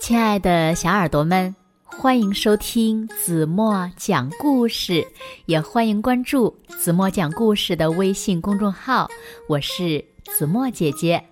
[0.00, 5.06] 亲爱的小耳朵们，欢迎收听子墨讲故事，
[5.46, 9.08] 也欢迎关注子墨讲故事的微信公众号。
[9.48, 11.22] 我是子墨姐姐。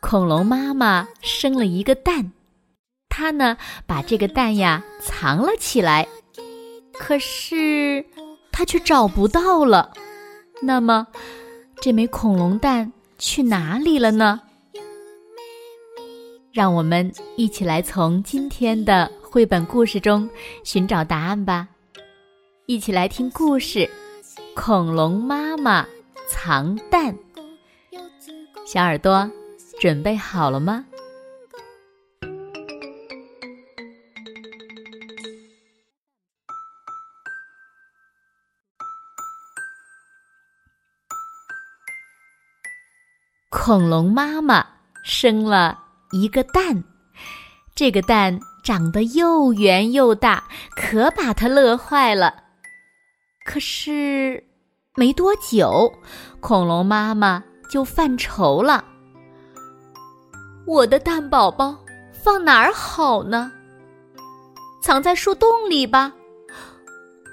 [0.00, 2.30] 恐龙妈妈生了一个蛋，
[3.08, 3.56] 它呢
[3.86, 6.06] 把这个蛋呀藏了起来，
[6.92, 8.04] 可是
[8.52, 9.90] 它却找不到了。
[10.62, 11.06] 那么，
[11.80, 14.42] 这枚恐龙蛋去哪里了呢？
[16.54, 20.30] 让我们一起来从今天的绘本故事中
[20.62, 21.66] 寻找答案吧！
[22.66, 23.80] 一起来听故事
[24.54, 25.84] 《恐龙妈妈
[26.28, 27.12] 藏蛋》。
[28.64, 29.28] 小耳朵
[29.80, 30.86] 准备好了吗？
[43.50, 44.64] 恐龙妈妈
[45.02, 45.80] 生了。
[46.14, 46.84] 一个蛋，
[47.74, 50.44] 这个蛋长得又圆又大，
[50.76, 52.32] 可把它乐坏了。
[53.44, 54.44] 可是
[54.94, 55.92] 没多久，
[56.38, 58.84] 恐龙妈妈就犯愁了
[60.68, 61.76] ：“我的蛋宝宝
[62.12, 63.50] 放哪儿好呢？
[64.84, 66.12] 藏在树洞里吧？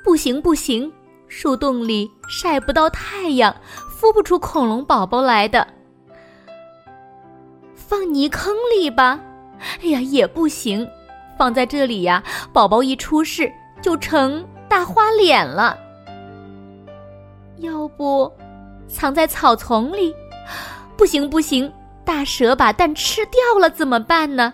[0.04, 0.92] 不行不行，
[1.28, 3.56] 树洞里晒不到太阳，
[3.96, 5.68] 孵不出恐龙宝宝来的。”
[7.92, 9.20] 放泥坑里吧，
[9.84, 10.88] 哎呀也不行，
[11.38, 15.78] 放在这里呀，宝宝一出世就成大花脸了。
[17.58, 18.32] 要不，
[18.88, 20.16] 藏在草丛里，
[20.96, 21.70] 不行不行，
[22.06, 24.54] 大蛇把蛋吃掉了怎么办呢？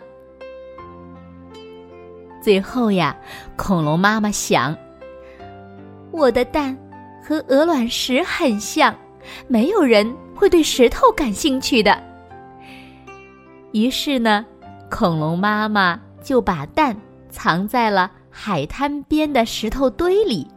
[2.42, 3.16] 最后呀，
[3.56, 4.76] 恐龙妈妈想，
[6.10, 6.76] 我的蛋
[7.24, 8.96] 和鹅卵石很像，
[9.48, 12.07] 没有人会对石头感兴趣的。
[13.78, 14.44] 于是呢，
[14.90, 20.48] 恐龙妈妈就把蛋藏在了海滩边的石头堆里。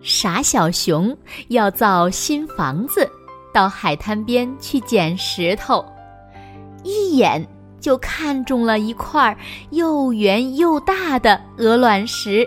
[0.00, 1.16] 傻小熊
[1.48, 3.10] 要造新房子，
[3.52, 5.84] 到海滩边去捡石头，
[6.84, 7.44] 一眼
[7.80, 9.36] 就看中了一块
[9.70, 12.46] 又圆又大的鹅卵石。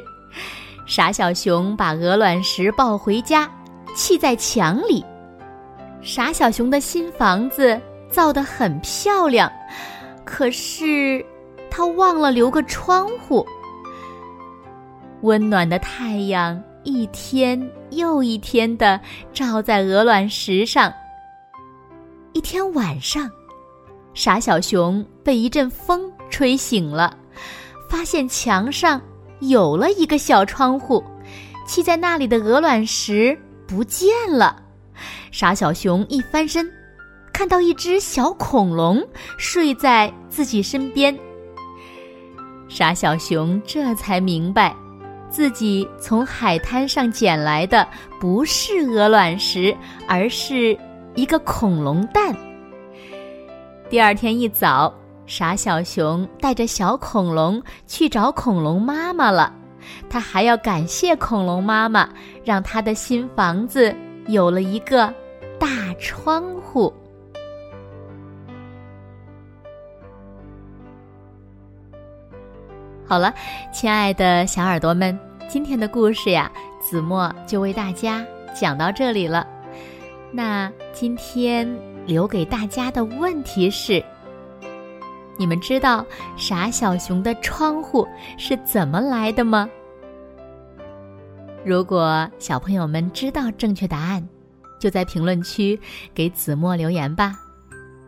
[0.88, 3.52] 傻小熊把鹅卵石抱回家，
[3.94, 5.04] 砌在墙里。
[6.02, 7.78] 傻小熊的新房子。
[8.10, 9.52] 造的很漂亮，
[10.26, 11.26] 可是
[11.70, 13.46] 他忘了留个窗户。
[15.22, 19.00] 温暖的太阳一天又一天的
[19.34, 20.94] 照在鹅卵石上。
[22.34, 23.30] 一天晚上，
[24.14, 27.18] 傻小熊被一阵风吹醒了，
[27.90, 29.02] 发现墙上
[29.40, 31.04] 有了一个小窗户，
[31.68, 33.38] 砌在那里的鹅卵石
[33.68, 34.64] 不见了。
[35.32, 36.72] 傻小熊一翻身。
[37.40, 39.02] 看到一只小恐龙
[39.38, 41.18] 睡在自己身边，
[42.68, 44.76] 傻小熊这才明白，
[45.30, 47.88] 自己从海滩上捡来的
[48.20, 49.74] 不是鹅卵石，
[50.06, 50.78] 而是
[51.16, 52.36] 一个恐龙蛋。
[53.90, 54.94] 第二天一早，
[55.26, 59.56] 傻小熊带着小恐龙去找恐龙妈妈了，
[60.10, 62.10] 他还要感谢恐龙妈妈，
[62.44, 63.96] 让他的新房子
[64.28, 65.08] 有了一个
[65.58, 66.94] 大窗户。
[73.10, 73.34] 好了，
[73.74, 79.48] 亲爱的小耳朵们，今天的故事呀，子墨就为大家讲到这里了。
[80.32, 81.68] 那今天
[82.06, 84.06] 留给大家的问题是：
[85.40, 86.06] 你们知道
[86.38, 89.68] 傻小熊的窗户是怎么来的吗？
[91.66, 94.24] 如果小朋友们知道正确答案，
[94.80, 95.80] 就在评论区
[96.14, 97.40] 给子墨留言吧。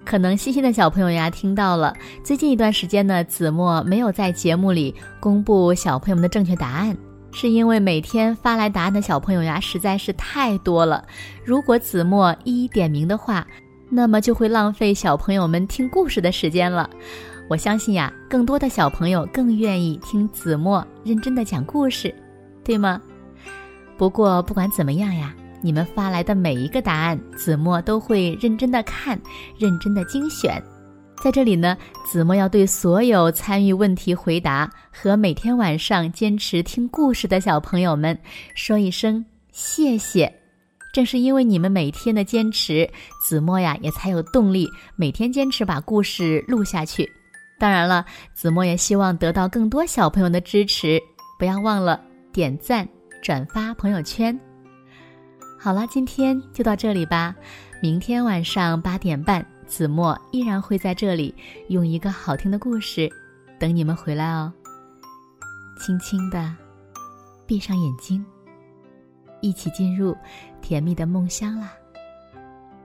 [0.03, 6.97] 可能细心的小朋友呀听到了，最近一段时间呢，子墨没有在节目里公布小朋友们的正确答案，
[7.31, 11.05] 是因为每天发来答案的小朋友呀实在是太多了。
[11.45, 13.45] 如果子墨一一点名的话，
[13.89, 16.89] 那么就会浪费小朋友们听故事的时间了。
[17.47, 22.13] 我相信呀，更多的小朋友更愿意听子墨认真的讲故事，
[22.63, 23.01] 对吗？
[23.97, 25.33] 不过不管怎么样呀。
[25.61, 29.19] 你们发来的每一个答案，子墨都会认真的看，
[29.57, 30.61] 认真的精选。
[31.23, 38.17] 在这里呢，子墨要对所有参与问题回答和每天晚上坚持听故事的小朋友们
[38.55, 40.33] 说一声谢谢。
[40.91, 42.89] 正是因为你们每天的坚持，
[43.23, 47.09] 子墨呀也才有动力每天坚持把故事录下去。
[47.59, 48.03] 当然了，
[48.33, 50.99] 子墨也希望得到更多小朋友的支持，
[51.37, 52.01] 不要忘了
[52.33, 52.85] 点赞、
[53.21, 54.37] 转发朋友圈。
[55.63, 57.35] 好了，今天就到这里吧。
[57.83, 61.35] 明天晚上八点半，子墨依然会在这里
[61.67, 63.07] 用一个好听的故事
[63.59, 64.51] 等你们回来哦。
[65.79, 66.51] 轻轻的
[67.45, 68.25] 闭上眼睛，
[69.39, 70.17] 一起进入
[70.63, 71.71] 甜蜜的梦乡啦。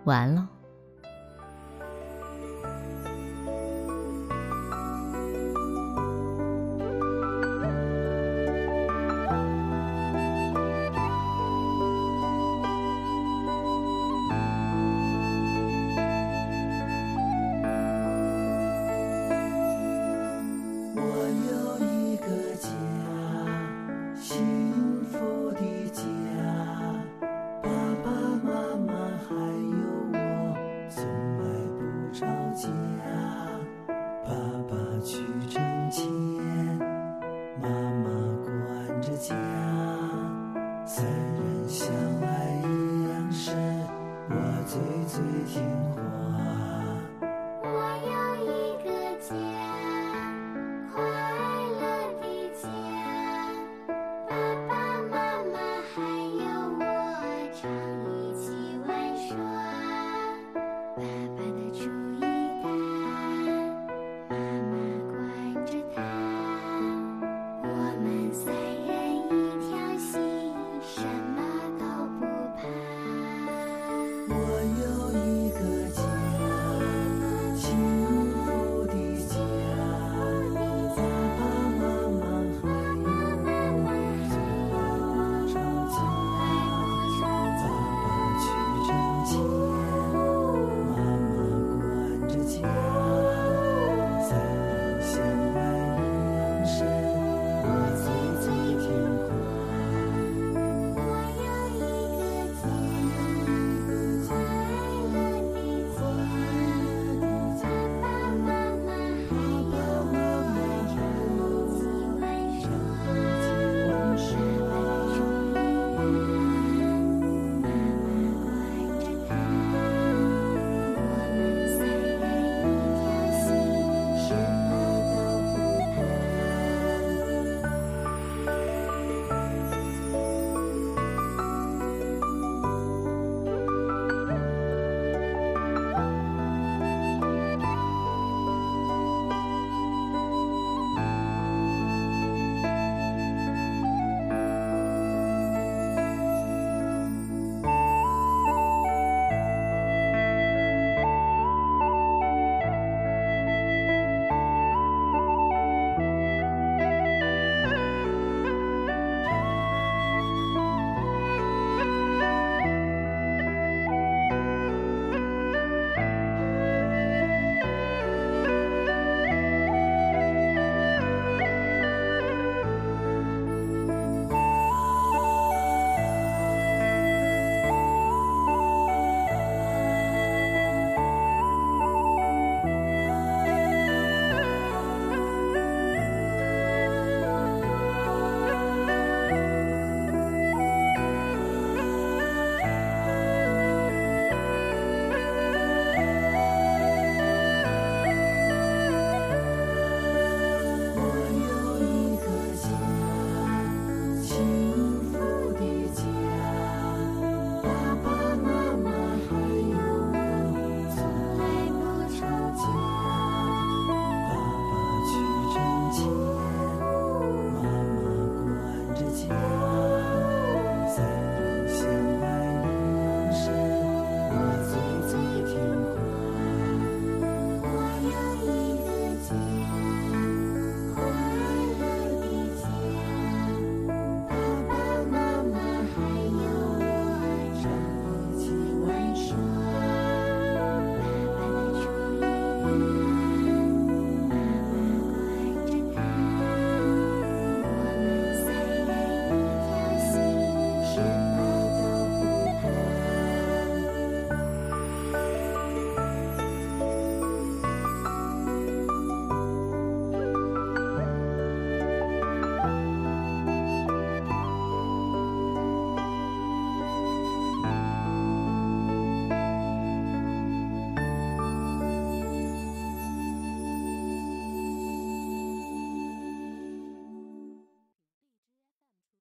[0.05, 0.56] 晚安喽。
[39.29, 39.35] 家
[40.87, 41.89] 三人相
[42.23, 43.57] 爱一样深
[44.29, 44.35] 我
[44.65, 45.21] 最最
[45.53, 45.65] 听
[45.97, 46.26] 话。